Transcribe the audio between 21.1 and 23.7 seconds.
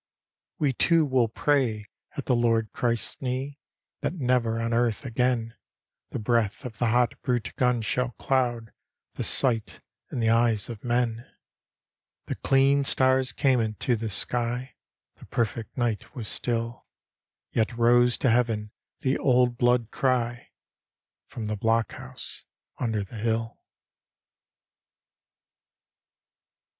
From the blockhouse under the hill.